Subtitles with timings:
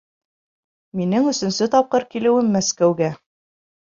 [1.01, 3.13] Минең өсөнсө тапҡыр килеүем Мәскәүгә.